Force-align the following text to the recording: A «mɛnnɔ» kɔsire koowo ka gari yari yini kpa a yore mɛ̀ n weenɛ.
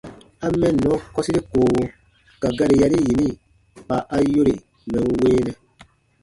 A 0.45 0.47
«mɛnnɔ» 0.59 0.91
kɔsire 1.13 1.41
koowo 1.51 1.81
ka 2.41 2.47
gari 2.57 2.75
yari 2.81 2.97
yini 3.07 3.27
kpa 3.85 3.95
a 4.15 4.17
yore 4.31 4.53
mɛ̀ 4.91 5.01
n 5.05 5.07
weenɛ. 5.21 5.51